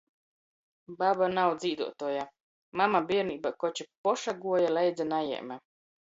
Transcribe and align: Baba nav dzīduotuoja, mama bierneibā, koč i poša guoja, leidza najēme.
Baba 1.01 1.25
nav 1.33 1.51
dzīduotuoja, 1.57 2.23
mama 2.81 3.01
bierneibā, 3.11 3.51
koč 3.65 3.83
i 3.85 3.87
poša 4.07 4.35
guoja, 4.47 4.71
leidza 4.79 5.07
najēme. 5.11 5.59